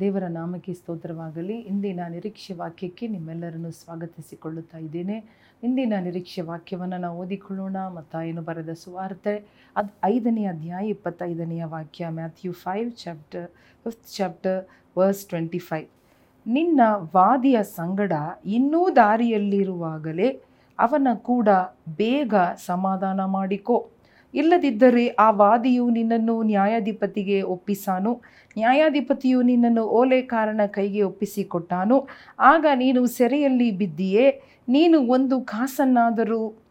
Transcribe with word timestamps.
ದೇವರ 0.00 0.24
ನಾಮಕ್ಕೆ 0.24 0.72
ಸ್ತೋತ್ರವಾಗಲಿ. 0.74 1.56
ಇಂದಿನ 1.56 2.00
ನಿರೀಕ್ಷೆ 2.08 2.54
ವಾಕ್ಯಕ್ಕೆ 2.54 3.06
ನಿಮ್ಮೆಲ್ಲರನ್ನು 3.08 3.70
ಸ್ವಾಗತಿಸಿಕೊಳ್ಳುತ್ತಾ 3.70 4.78
ಇದ್ದೇನೆ. 4.78 5.24
ಇಂದಿನ 5.62 5.92
ನಿರೀಕ್ಷೆ 6.00 6.42
ವಾಕ್ಯವನ್ನು 6.42 6.98
ನಾವು 6.98 7.18
ಓದಿಕೊಳ್ಳೋಣ. 7.18 7.76
ಮತ್ತಾಯನು 7.76 8.42
ಬರೆದ 8.42 8.72
ಸುವಾರ್ತೆ 8.72 9.46
ಅದು 9.76 9.94
ಐದನೇ 10.04 10.44
ಅಧ್ಯಾಯ 10.44 10.88
ಇಪ್ಪತ್ತೈದನೆಯ 10.88 11.64
ವಾಕ್ಯ, 11.64 12.08
Matthew 12.08 12.52
five, 12.52 12.92
chapter, 12.92 13.50
fifth 13.84 14.16
chapter, 14.16 14.66
verse 14.98 15.26
twenty 15.26 15.58
five. 15.58 15.88
ನಿನ್ನ 16.46 16.80
ವಾದಿಯ 17.16 17.62
ಸಂಗಡ 17.62 18.12
ಇನ್ನೂ 18.44 18.96
ದಾರಿಯಲ್ಲಿರುವಾಗಲೇ 18.96 20.40
ಅವನ 20.78 21.08
ಕೂಡ 21.14 21.48
ಬೇಗ 21.96 22.34
ಸಮಾಧಾನ 22.56 23.24
ಮಾಡಿಕೋ. 23.24 23.88
ಇಲ್ಲದಿದ್ದರೆ 24.34 25.08
ಆ 25.08 25.30
ವಾದಿಯು 25.30 25.90
ನಿನ್ನನ್ನು 25.90 26.42
ನ್ಯಾಯಾಧಿಪತಿಗೆ 26.42 27.42
ಒಪ್ಪಿಸಾನು. 27.42 28.22
ನ್ಯಾಯಾಧಿಪತಿಯು 28.56 29.42
ನಿನ್ನನ್ನು 29.42 29.82
ಓಲೆ 29.82 30.22
ಕಾರಣ 30.22 30.60
ಕೈಗೆ 30.66 31.02
ಒಪ್ಪಿಸಿಕೊಟ್ಟಾನು. 31.02 32.08
ಆಗ 32.40 32.66
ನೀನು 32.74 33.06
ಸೆರೆಯಲ್ಲಿ 33.06 33.70
ಬಿದ್ದಿಯೇ? 33.70 34.42
ನೀನು 34.68 35.00
ಒಂದು 35.00 35.40
ಕಾಸನ್ನಾದರೂ 35.40 36.62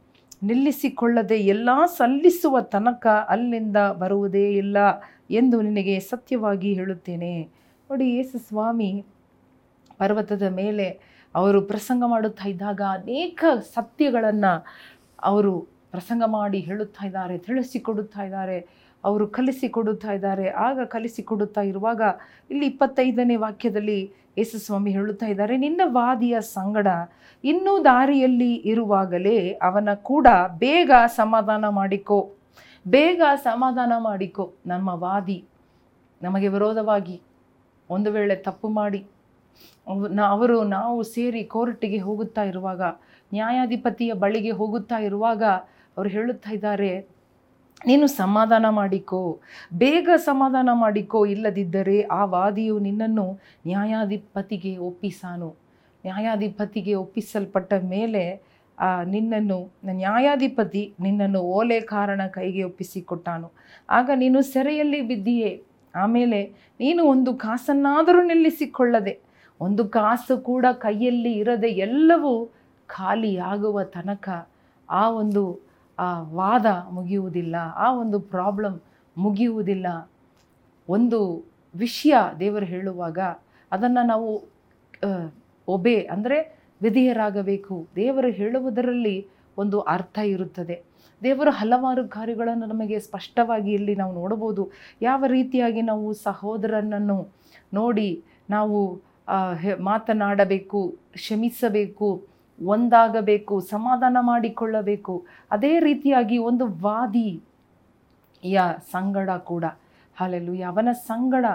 ನಿಲ್ಲಿಸಿಕೊಳ್ಳದೆ 0.43 1.35
ಎಲ್ಲ 1.35 1.69
ಸಲ್ಲಿಸುವ 1.97 2.61
ತನಕ 2.61 3.07
ಅಲ್ಲಿಂದ 3.07 3.77
ಬರುವುದೇ 3.77 4.51
ಇಲ್ಲ 4.51 4.77
ಎಂದು 5.31 5.61
ನಿನಗೆ 5.61 5.99
ಸತ್ಯವಾಗಿ 5.99 6.73
ಹೇಳುತ್ತೇನೆ. 6.73 7.49
ನೋಡಿ 7.91 8.13
ಯೇಸು 8.15 8.39
ಸ್ವಾಮಿ 8.39 9.05
ಪರ್ವತದ 9.97 10.41
ಮೇಲೆ 10.41 10.99
ಅವರು 11.35 11.61
ಪ್ರಸಂಗ 11.61 12.03
ಮಾಡುತ್ತಾ 12.07 12.49
ಇದ್ದಾಗ 12.49 12.81
ಅನೇಕ 12.89 13.43
ಸತ್ಯಗಳನ್ನು 13.73 14.65
ಅವರು 15.23 15.78
ಪ್ರಸಂಗ 15.93 16.23
ಮಾಡಿ 16.37 16.59
ಹೇಳುತ್ತಾ 16.67 17.03
ಇದ್ದಾರೆ, 17.09 17.35
ತಿಳಿಸಿಕೊಡುತ್ತಾ 17.47 18.23
ಇದ್ದಾರೆ, 18.29 18.57
ಅವರು 19.03 19.25
ಕಲಿಸಿಕೊಡುತ್ತಾ 19.37 20.11
ಇದ್ದಾರೆ. 20.17 20.47
ಆಗ 20.67 20.79
ಕಲಿಸಿಕೊಡುತ್ತಾ 20.95 21.61
ಇರುವಾಗ 21.71 22.01
ಇಲ್ಲಿ 22.51 22.65
ಇಪ್ಪತ್ತೈದನೇ 22.71 23.35
ವಾಕ್ಯದಲ್ಲಿ 23.45 23.99
ಯೇಸುಸ್ವಾಮಿ 24.39 24.91
ಹೇಳುತ್ತಾ 24.97 25.27
ಇದ್ದಾರೆ, 25.33 25.55
ನಿನ್ನ 25.65 25.81
ವಾದಿಯ 25.99 26.37
ಸಂಗಡ 26.57 26.87
ಇನ್ನೂ 27.43 27.73
ದಾರಿಯಲ್ಲಿ 27.91 28.51
ಇರುವಾಗಲೇ 28.71 29.37
ಅವನ 29.67 29.89
ಕೂಡ 30.11 30.27
ಬೇಗ 30.65 30.91
ಸಮಾಧಾನ 31.19 31.65
ಮಾಡಿಕೋ, 31.79 32.19
ಬೇಗ 32.85 33.21
ಸಮಾಧಾನ 33.49 33.93
ಮಾಡಿಕೋ. 34.09 34.45
ನಮ್ಮ 34.71 34.89
ವಾದಿ 35.05 35.39
ನಮಗೆ 36.21 36.47
ವಿರೋಧವಾಗಿ 36.55 37.17
ಒಂದು 37.89 38.09
ವೇಳೆ 38.15 38.35
ತಪ್ಪು 38.47 38.67
ಮಾಡಿ 38.79 39.01
ಅವರು 40.33 40.57
ನಾವು 40.77 40.97
ಸೇರಿ 41.15 41.41
ಕೋರ್ಟಿಗೆ 41.53 41.99
ಹೋಗುತ್ತಾ 42.07 42.43
ಇರುವಾಗ, 42.51 42.81
ನ್ಯಾಯಾಧಿಪತಿಯ 43.31 44.11
ಬಳಿಗೆ 44.23 44.51
ಹೋಗುತ್ತಾ 44.59 44.97
ಇರುವಾಗ 45.07 45.43
ಅವರು 45.99 46.09
ಹೇಳುತ್ತಾ 46.09 46.51
ಇದ್ದಾರೆ, 46.51 47.19
ನೀನು 47.85 48.07
ಸಮಾಧಾನ 48.07 48.65
ಮಾಡಿಕೋ, 48.69 49.39
ಬೇಗ 49.73 50.09
ಸಮಾಧಾನ 50.15 50.69
ಮಾಡಿಕೋ, 50.73 51.25
ಇಲ್ಲದಿದ್ದರೆ 51.25 52.01
ಆ 52.01 52.25
ವಾದಿಯು 52.25 52.79
ನಿನ್ನನ್ನು 52.79 53.39
ನ್ಯಾಯಾಧಿಪತಿಗೆ 53.67 54.77
ಒಪ್ಪಿಸಾನು. 54.77 55.55
ನ್ಯಾಯಾಧಿಪತಿಗೆ 56.05 56.93
ಒಪ್ಪಿಸಲ್ಪಟ್ಟ 56.93 57.73
ಮೇಲೆ, 57.73 58.41
ಆ, 58.79 59.03
ನಿನ್ನನ್ನು, 59.03 59.71
ನ್ಯಾಯಾಧಿಪತಿ 59.85 60.93
ನಿನ್ನನ್ನು 60.99 61.39
ಓಲೆ 61.39 61.79
ಕಾರಣ 61.79 62.21
ಕೈಗೆ 62.27 62.63
ಒಪ್ಪಿಸಿಕೊಟ್ಟಾನು. 62.63 63.51
ಆಗ 63.89 64.09
ನೀನು 64.15 64.41
ಸೆರೆಯಲ್ಲಿ 64.41 65.01
ಬಿದ್ದೀಯೇ, 65.01 65.63
ಆಮೇಲೆ 65.95 66.43
ನೀನು 66.79 67.05
ಒಂದು 67.05 67.33
ಕಾಸನ್ನಾದರೂ 67.33 68.23
ನಿಲ್ಲಿಸಿಕೊಳ್ಳದೆ, 68.23 69.19
ಒಂದು 69.61 69.89
ಕಾಸು 69.89 70.37
ಕೂಡ 70.37 70.65
ಕೈಯಲ್ಲಿ 70.73 71.33
ಇರದೆ 71.33 71.67
ಎಲ್ಲವೂ 71.67 72.45
ಖಾಲಿಯಾಗುವ 72.87 73.83
ತನಕ 73.83 74.49
ಆ 74.89 75.09
ಒಂದು 75.09 75.68
ಆ 76.05 76.09
ವಾದ 76.39 76.67
ಮುಗಿಯುವುದಿಲ್ಲ, 76.97 77.55
ಆ 77.85 77.87
ಒಂದು 78.01 78.17
ಪ್ರಾಬ್ಲಮ್ 78.33 78.77
ಮುಗಿಯುವುದಿಲ್ಲ. 79.17 79.87
ಒಂದು 80.87 81.19
ವಿಷಯ 81.75 82.15
ದೇವರು 82.39 82.67
ಹೇಳುವಾಗ 82.73 83.19
ಅದನ್ನು 83.71 84.03
ನಾವು 84.11 84.29
ಒಬೆ 85.67 85.97
ಅಂದರೆ 86.13 86.37
ವಿಧಿಯರಾಗಬೇಕು. 86.81 87.75
ದೇವರು 88.01 88.29
ಹೇಳುವುದರಲ್ಲಿ 88.39 89.17
ಒಂದು 89.57 89.77
ಅರ್ಥ 89.93 90.17
ಇರುತ್ತದೆ. 90.35 90.75
ದೇವರು 91.21 91.51
ಹಲವಾರು 91.59 92.03
ಕಾರ್ಯಗಳನ್ನು 92.15 92.65
ನಮಗೆ 92.71 92.97
ಸ್ಪಷ್ಟವಾಗಿ 93.07 93.71
ಇಲ್ಲಿ 93.77 93.93
ನಾವು 94.01 94.13
ನೋಡಬಹುದು. 94.19 94.63
ಯಾವ 95.01 95.23
ರೀತಿಯಾಗಿ 95.35 95.81
ನಾವು 95.91 96.07
ಸಹೋದರನನ್ನು 96.27 97.17
ನೋಡಿ 97.79 98.09
ನಾವು 98.55 98.77
ಮಾತನಾಡಬೇಕು, 99.89 100.79
ಕ್ಷಮಿಸಬೇಕು 101.17 102.09
ಒಂದಾಗಬೇಕು, 102.61 103.59
ಸಮಾಧಾನ 103.59 104.17
ಮಾಡಿಕೊಳ್ಳಬೇಕು. 104.21 105.13
ಅದೇ 105.51 105.73
ರೀತಿಯಾಗಿ 105.79 106.37
ಒಂದು 106.49 106.67
ವಾದಿ 106.85 107.29
ಯ 108.43 108.59
ಸಂಗಡ 108.91 109.29
ಕೂಡ. 109.29 109.65
ಹಾಲೆಲು 110.17 110.53
ಅವನ 110.67 110.89
ಸಂಗಡ 110.91 111.45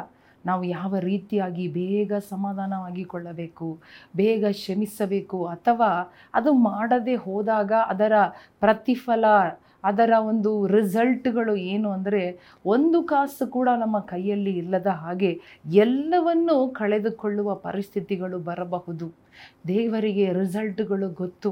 ನಾವು 0.45 0.65
ಯಾವ 0.65 0.95
ರೀತಿಯಾಗಿ 0.99 1.69
ಬೇಗ 1.69 2.13
ಸಮಾಧಾನವಾಗಿಕೊಳ್ಳಬೇಕು, 2.31 3.69
ಬೇಗ 4.17 4.45
ಕ್ಷಮಿಸಬೇಕು 4.53 5.39
ಅಥವಾ 5.47 5.91
ಅದು 6.35 6.53
ಮಾಡದೆ 6.53 7.15
ಹೋದಾಗ 7.17 7.73
ಅದರ 7.89 8.15
ಪ್ರತಿಫಲ 8.61 9.25
ಅದರ 9.84 10.12
ಒಂದು 10.19 10.50
ರಿಸಲ್ಟ್ಗಳು 10.67 11.56
ಏನು 11.56 11.89
ಅಂದರೆ 11.91 12.22
ಒಂದು 12.67 12.99
ಕಾಸು 13.03 13.45
ಕೂಡ 13.50 13.69
ನಮ್ಮ 13.81 13.99
ಕೈಯಲ್ಲಿ 13.99 14.53
ಇಲ್ಲದ 14.59 14.87
ಹಾಗೆ 14.87 15.31
ಎಲ್ಲವನ್ನು 15.75 16.56
ಕಳೆದುಕೊಳ್ಳುವ 16.69 17.55
ಪರಿಸ್ಥಿತಿಗಳು 17.55 18.39
ಬರಬಹುದು. 18.39 19.09
ದೇವರಿಗೆ 19.69 20.27
ರಿಸಲ್ಟ್ಗಳು 20.33 21.09
ಗೊತ್ತು. 21.15 21.50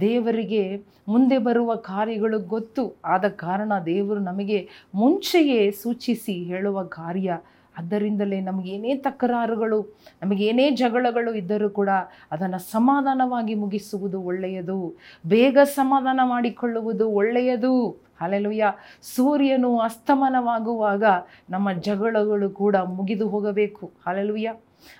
ದೇವರಿಗೆ 0.00 0.62
ಮುಂದೆ 1.08 1.38
ಬರುವ 1.38 1.74
ಕಾರ್ಯಗಳು 1.74 2.40
ಗೊತ್ತು. 2.54 2.84
ಆದ 3.04 3.28
ಕಾರಣ 3.44 3.72
ದೇವರು 3.86 4.20
ನಮಗೆ 4.20 4.60
ಮುಂಚೆಯೇ 4.94 5.60
ಸೂಚಿಸಿ 5.82 6.36
ಹೇಳುವ 6.44 6.82
ಕಾರ್ಯ 6.98 7.38
ಅದರಿಂದಲೇ 7.80 8.40
ನಮಗೇನೇ 8.40 8.94
ತಕರಾರುಗಳು, 8.94 9.82
ನಮಗೇನೇ 10.22 10.70
ಜಗಳಗಳು 10.70 11.34
ಇದ್ದರೂ 11.34 11.70
ಕೂಡ 11.70 11.88
ಅದನ್ನು 12.32 12.58
ಸಮಾಧಾನವಾಗಿ 12.58 13.54
ಮುಗಿಸುವುದು 13.54 14.22
ಒಳ್ಳೆಯದು. 14.22 14.94
ಬೇಗ 15.26 15.58
ಸಮಾಧಾನ 15.64 16.20
ಮಾಡಿಕೊಳ್ಳುವುದು 16.24 17.10
ಒಳ್ಳೆಯದು. 17.10 17.74
ಅಲೆಲುಯ್ಯ 18.20 18.72
ಸೂರ್ಯನು 19.02 19.78
ಅಸ್ತಮನವಾಗುವಾಗ 19.78 21.04
ನಮ್ಮ 21.50 21.72
ಜಗಳಗಳು 21.72 22.50
ಕೂಡ 22.50 22.76
ಮುಗಿದು 22.76 23.28
ಹೋಗಬೇಕು. 23.28 23.90
ಅಲೆಲುಯ್ಯ 24.06 24.54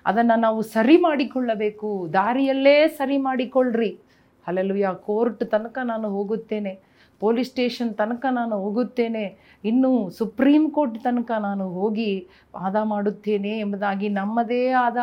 ಅದನ್ನು 0.06 0.40
ನಾವು 0.40 0.62
ಸರಿ 0.62 0.96
ಮಾಡಿಕೊಳ್ಳಬೇಕು. 0.96 2.08
ದಾರಿಯಲ್ಲೇ 2.12 2.88
ಸರಿ 2.88 3.18
ಮಾಡಿಕೊಳ್ಳ್ರಿ. 3.18 3.98
ಅಲೆಲುಯ್ಯ 4.46 4.88
ಕೋರ್ಟ್ 5.06 5.44
ತನಕ 5.44 5.78
ನಾನು 5.84 6.08
ಹೋಗುತ್ತೇನೆ. 6.08 6.89
ಪೊಲೀಸ್ 7.20 7.50
ಸ್ಟೇಷನ್ 7.50 7.94
ತನಕ 7.94 8.26
ನಾನು 8.30 8.56
ಹೋಗುತ್ತೇನೆ. 8.62 9.24
ಇನ್ನು 9.64 10.10
ಸುಪ್ರೀಂ 10.10 10.70
ಕೋರ್ಟ್ 10.70 10.98
ತನಕ 11.04 11.30
ನಾನು 11.40 11.68
ಹೋಗಿ 11.68 12.28
ವಾದ 12.54 12.76
ಮಾಡುತ್ತೇನೆ 12.82 13.52
ಎಂಬುದಾಗಿ 13.58 14.08
ನಮ್ಮದೇ 14.08 14.68
ಆದ 14.68 14.96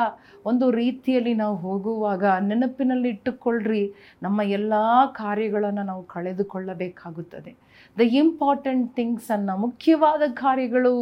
ಒಂದು 0.45 0.71
ರೀತಿಯಲ್ಲಿ 0.71 1.33
ನಾವು 1.33 1.55
ಹೋಗುವಾಗ 1.55 2.23
ನೆನಪಿನಲ್ಲಿ 2.39 3.09
ಇಟ್ಟುಕೊಳ್ಳ್ರಿ 3.09 3.93
ನಮ್ಮ 4.23 4.41
ಎಲ್ಲ 4.41 4.73
ಕಾರ್ಯಗಳನ್ನು 5.11 5.83
ನಾವು 5.83 6.03
ಕಳೆದುಕೊಳ್ಳಬೇಕಾಗುತ್ತದೆ. 6.03 7.55
ದ 7.97 7.99
ಇಂಪಾರ್ಟೆಂಟ್ 7.99 8.95
ಥಿಂಗ್ಸನ್ನು 8.95 9.57
ಮುಖ್ಯವಾದ 9.57 10.21
ಕಾರ್ಯಗಳು. 10.33 10.95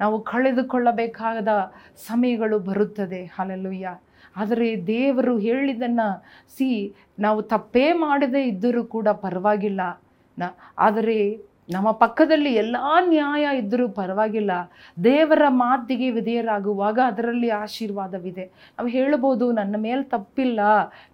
ನಾವು 0.00 0.22
ಕಳೆದುಕೊಳ್ಳಬೇಕಾದ 0.22 1.48
ಸಮಯಗಳು 2.06 2.58
ಬರುತ್ತದೆ. 2.58 3.24
ಹಾಲೆಲುಯ್ಯ 3.24 3.88
ಆದರೆ 4.36 4.86
ದೇವರು 4.86 5.38
ಹೇಳಿದ್ದನ್ನು 5.38 6.08
ಸಿ, 6.56 6.94
ನಾವು 7.18 7.42
ತಪ್ಪೇ 7.42 7.92
ಮಾಡದೇ 7.92 8.42
ಇದ್ದರೂ 8.42 8.84
ಕೂಡ 8.84 9.08
ಪರವಾಗಿಲ್ಲ. 9.08 9.80
ನ, 10.40 10.42
ಆದರೆ 10.78 11.50
ನಮ್ಮ 11.68 11.90
ಪಕ್ಕದಲ್ಲಿ 11.90 12.52
ಎಲ್ಲ 12.54 12.76
ನ್ಯಾಯ 13.08 13.42
ಇದ್ದರೂ 13.58 13.88
ಪರವಾಗಿಲ್ಲ. 13.88 14.52
ದೇವರ 15.04 15.42
ಮಾತಿಗೆ 15.48 16.10
ವಿಧೇಯರಾಗುವಾಗ 16.10 16.98
ಅದರಲ್ಲಿ 17.06 17.48
ಆಶೀರ್ವಾದವಿದೆ. 17.48 18.44
ನಾವು 18.78 18.88
ಹೇಳ್ಬೋದು 18.88 19.52
ನನ್ನ 19.52 19.74
ಮೇಲೆ 19.78 20.02
ತಪ್ಪಿಲ್ಲ. 20.02 20.60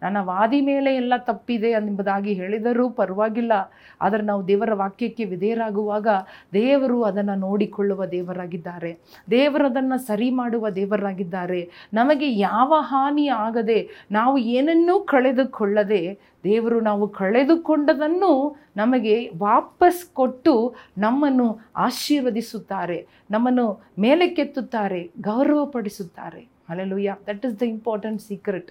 ನನ್ನ 0.03 0.17
ವಾದಿ 0.21 0.61
ಮೇಲೆ 0.61 0.97
ಎಲ್ಲ 0.97 1.15
ತಪ್ಪಿದೆ 1.17 1.71
ಎಂಬುದಾಗಿ 1.71 2.33
ಹೇಳಿದರೂ 2.33 2.91
ಪರವಾಗಿಲ್ಲ. 2.91 3.53
ಆದರೆ 4.01 4.23
ನಾವು 4.23 4.49
ದೇವರ 4.49 4.75
ವಾಕ್ಯಕ್ಕೆ 4.75 5.25
ವಿಧೇಯರಾಗುವಾಗ 5.25 6.09
ದೇವರು 6.53 7.03
ಅದನ್ನು 7.03 7.35
ನೋಡಿಕೊಳ್ಳುವ 7.35 8.07
ದೇವರಾಗಿದ್ದಾರೆ. 8.07 8.93
ದೇವರದನ್ನು 9.31 9.99
ಸರಿ 10.07 10.31
ಮಾಡುವ 10.31 10.71
ದೇವರಾಗಿದ್ದಾರೆ. 10.71 11.61
ನಮಗೆ 11.95 12.31
ಯಾವ 12.39 12.75
ಹಾನಿ 12.79 13.29
ಆಗದೆ 13.29 14.07
ನಾವು 14.11 14.39
ಏನನ್ನೂ 14.39 15.01
ಕಳೆದುಕೊಳ್ಳದೆ 15.01 16.03
ದೇವರು 16.45 16.81
ನಾವು 16.81 17.09
ಕಳೆದುಕೊಂಡದನ್ನು 17.09 18.33
ನಮಗೆ 18.77 19.15
ವಾಪಸ್ 19.39 20.01
ಕೊಟ್ಟು 20.19 20.55
ನಮ್ಮನ್ನು 20.99 21.47
ಆಶೀರ್ವದಿಸುತ್ತಾರೆ, 21.77 22.99
ನಮ್ಮನ್ನು 23.31 23.67
ಮೇಲಕ್ಕೆತ್ತುತ್ತಾರೆ, 23.99 25.01
ಗೌರವಪಡಿಸುತ್ತಾರೆ. 25.21 26.43
Alleluia 26.69 27.17
that 27.29 27.45
is 27.47 27.57
the 27.61 27.65
important 27.75 28.23
secret 28.29 28.71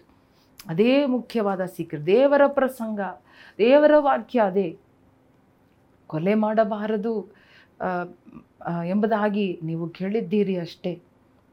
ಅದೇ 0.69 0.93
ಮುಖ್ಯವಾದ 1.15 1.63
ಸೀಕ್ರೆಟ್ 1.75 2.05
ದೇವರ 2.07 2.43
ಪ್ರಸಂಗ, 2.57 2.99
ದೇವರ 3.59 3.93
ವಾಕ್ಯ 4.07 4.39
ಅದೇ. 4.51 4.69
ಕೊಲೆ 6.09 6.33
ಮಾಡಬಾರದು 6.45 7.13
ಎಂಬುದಾಗಿ 8.93 9.47
ನೀವು 9.63 9.85
ಕೇಳಿದ್ದೀರಿ 9.97 10.55
ಅಷ್ಟೇ. 10.57 10.93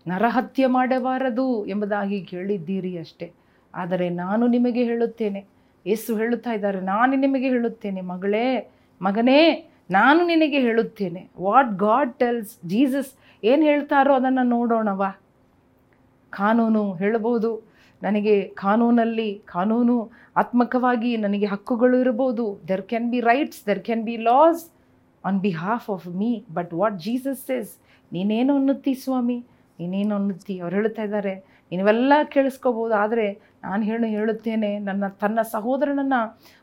ನರಹತ್ಯೆ 0.06 0.66
ಮಾಡಬಾರದು 0.76 1.46
ಎಂಬುದಾಗಿ 1.66 2.18
ಕೇಳಿದ್ದೀರಿ 2.30 2.92
ಅಷ್ಟೇ. 2.98 3.28
ಆದರೆ 3.74 4.06
ನಾನು 4.22 4.44
ನಿಮಗೆ 4.46 4.82
ಹೇಳುತ್ತೇನೆ 4.90 5.40
ಯೇಸು 5.86 6.16
ಹೇಳುತ್ತಾ 6.20 6.52
ಇದ್ದಾರೆ, 6.56 6.80
ನಾನು 6.92 7.16
ನಿಮಗೆ 7.24 7.48
ಹೇಳುತ್ತೇನೆ, 7.54 8.00
ಮಗಳೇ, 8.12 8.46
ಮಗನೇ, 9.00 9.40
ನಾನು 9.96 10.20
ನಿನಗೆ 10.26 10.58
ಹೇಳುತ್ತೇನೆ. 10.66 11.22
ವಾಟ್ 11.46 11.70
ಗಾಡ್ 11.86 12.12
ಟೆಲ್ಸ್ 12.22 12.52
ಜೀಸಸ್ 12.72 13.10
ಏನು 13.42 13.62
ಹೇಳ್ತಾರೋ 13.70 14.12
ಅದನ್ನು 14.20 14.44
ನೋಡೋಣವಾ 14.56 15.10
ಕಾನೂನು 16.32 16.82
ಹೇಳಬಹುದು, 17.02 17.50
ನನಗೆ 18.02 18.34
ಕಾನೂನಲ್ಲಿ, 18.64 19.30
ಕಾನೂನು 19.54 19.96
ಆತ್ಮಕವಾಗಿ 20.42 21.10
ನನಗೆ 21.24 21.46
ಹಕ್ಕುಗಳು 21.46 21.96
ಇರಬಹುದು. 22.04 22.46
There 22.68 22.84
can 22.90 23.08
be 23.12 23.20
rights 23.30 23.60
there 23.68 23.82
can 23.88 24.04
be 24.08 24.16
laws 24.30 24.62
on 25.24 25.38
behalf 25.46 25.88
of 25.94 26.06
me 26.20 26.30
but 26.58 26.70
what 26.80 26.96
Jesus 27.06 27.44
is 27.58 27.72
ನೀನೇನು 28.12 28.52
ಅನ್ನುತ್ತಿ 28.60 28.94
ಸ್ವಾಮಿ? 29.04 29.38
ನೀನೇನು 29.80 30.14
ಅನ್ನುತ್ತಿ? 30.20 30.54
ಅವ್ರು 30.62 30.74
ಹೇಳ್ತಾ 30.78 31.02
ಇದ್ದಾರೆ 31.08 31.34
ನೀವೆಲ್ಲ 31.76 32.12
ಕೇಳಿಸ್ಕೋಬೋದು, 32.34 32.94
ಆದರೆ 32.94 33.26
ನಾನು 33.64 33.82
ಹೇಳು 33.82 34.06
ಹೇಳುತ್ತೇನೆ, 34.06 34.78
ನನ್ನ, 34.78 35.08
ತನ್ನ 35.08 35.38
ಸಹೋದರನನ್ನು 35.42 36.20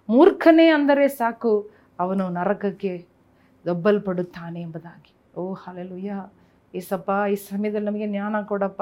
ಮೂರ್ಖನೇ 0.09 0.67
ಅಂದರೆ 0.69 1.07
ಸಾಕು, 1.07 1.53
ಅವನು 1.99 2.29
ನರಕಕ್ಕೆ 2.29 2.93
ದೊಬ್ಬಲ್ಪಡುತ್ತಾನೆ 3.65 4.61
ಎಂಬುದಾಗಿ. 4.61 5.13
ಓ 5.37 5.53
ಹಾಲೆಲುಯ್ಯ 5.53 6.15
ಏಸಪ್ಪ, 6.73 7.09
ಈ 7.31 7.35
ಸಮಯದಲ್ಲಿ 7.35 7.85
ನಮಗೆ 7.85 8.07
ಜ್ಞಾನ 8.07 8.41
ಕೊಡಪ್ಪ. 8.41 8.81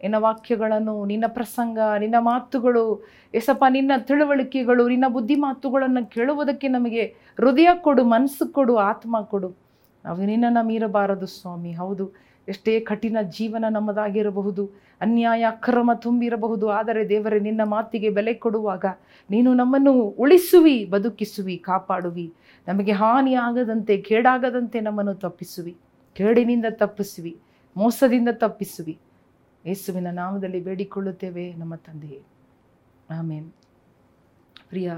ನಿನ್ನ 0.00 0.18
ವಾಕ್ಯಗಳನ್ನು, 0.18 1.04
ನಿನ್ನ 1.04 1.24
ಪ್ರಸಂಗ, 1.28 1.78
ನಿನ್ನ 1.98 2.14
ಮಾತುಗಳು, 2.18 2.84
ಏಸಪ್ಪ, 3.34 3.64
ನಿನ್ನ 3.70 3.92
ತಿಳುವಳಿಕೆಗಳು, 3.98 4.88
ನಿನ್ನ 4.88 5.04
ಬುದ್ಧಿ 5.08 5.36
ಮಾತುಗಳನ್ನು 5.36 6.02
ಕೇಳುವುದಕ್ಕೆ 6.06 6.68
ನಮಗೆ 6.68 7.04
ಹೃದಯ 7.38 7.68
ಕೊಡು, 7.74 8.04
ಮನಸ್ಸು 8.04 8.46
ಕೊಡು, 8.52 8.76
ಆತ್ಮ 8.76 9.20
ಕೊಡು. 9.20 9.50
ನಾವು 10.04 10.20
ನಿನ್ನನ್ನು 10.20 10.62
ಮೀರಬಾರದು, 10.66 11.26
ಸ್ವಾಮಿ. 11.26 11.72
ಹೌದು. 11.72 12.06
ಎಷ್ಟೇ 12.48 12.80
ಕಠಿಣ 12.80 13.16
ಜೀವನ 13.22 13.64
ನಮ್ಮದಾಗಿರಬಹುದು, 13.70 14.70
ಅನ್ಯಾಯ, 15.00 15.42
ಅಕ್ರಮ 15.42 15.90
ತುಂಬಿರಬಹುದು, 15.94 16.68
ಆದರೆ 16.68 17.08
ದೇವರೇ, 17.08 17.40
ನಿನ್ನ 17.40 17.60
ಮಾತಿಗೆ 17.64 18.10
ಬೆಲೆ 18.10 18.34
ಕೊಡುವಾಗ 18.34 18.84
ನೀನು 19.30 19.54
ನಮ್ಮನ್ನು 19.54 19.92
ಉಳಿಸುವಿ, 19.92 20.84
ಬದುಕಿಸುವಿ, 20.84 21.56
ಕಾಪಾಡುವಿ. 21.56 22.34
ನಮಗೆ 22.68 22.92
ಹಾನಿಯಾಗದಂತೆ, 22.92 23.98
ಕೇಡಾಗದಂತೆ 23.98 24.80
ನಮ್ಮನ್ನು 24.80 25.14
ತಪ್ಪಿಸುವಿ. 25.14 25.76
ಕೇಡಿನಿಂದ 26.14 26.64
ತಪ್ಪಿಸುವಿ, 26.70 27.40
ಮೋಸದಿಂದ 27.76 28.28
ತಪ್ಪಿಸುವಿ. 28.32 28.98
ಯೇಸುವಿನ 29.66 30.06
ನಾಮದಲ್ಲಿ 30.10 30.60
ಬೇಡಿಕೊಳ್ಳುತ್ತೇವೆ 30.60 31.54
ನಮ್ಮ 31.54 31.74
ತಂದೆಯೇ. 31.74 32.22
ಆಮೇನ್. 33.10 33.52
ಪ್ರಿಯ 34.68 34.92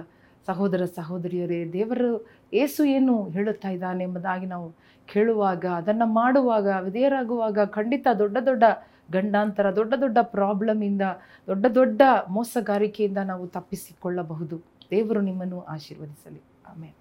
ಸಹೋದರ 0.46 0.84
ಸಹೋದರಿಯರೇ, 0.84 1.72
ದೇವರು 1.72 2.26
ಏಸು 2.52 2.84
ಏನು 2.84 3.28
ಹೇಳುತ್ತಾ 3.28 3.70
ಇದ್ದಾನೆ 3.70 4.04
ಎಂಬುದಾಗಿ 4.04 4.46
ನಾವು 4.46 4.74
ಕೇಳುವಾಗ, 5.06 5.64
ಅದನ್ನು 5.64 6.06
ಮಾಡುವಾಗ, 6.06 6.68
ವಿಧೇಯರಾಗುವಾಗ 6.80 7.58
ಖಂಡಿತ 7.64 8.06
ದೊಡ್ಡ 8.18 8.36
ದೊಡ್ಡ 8.44 8.64
ಗಂಡಾಂತರ, 9.12 9.76
ದೊಡ್ಡ 9.76 9.94
ದೊಡ್ಡ 10.00 10.18
ಪ್ರಾಬ್ಲಮಿಂದ 10.22 11.02
ದೊಡ್ಡ 11.46 11.66
ದೊಡ್ಡ 11.66 12.02
ಮೋಸಗಾರಿಕೆಯಿಂದ 12.28 13.18
ನಾವು 13.18 13.46
ತಪ್ಪಿಸಿಕೊಳ್ಳಬಹುದು. 13.46 14.58
ದೇವರು 14.90 15.20
ನಿಮ್ಮನ್ನು 15.20 15.60
ಆಶೀರ್ವದಿಸಲಿ. 15.60 16.42
ಆಮೇಲೆ 16.70 16.94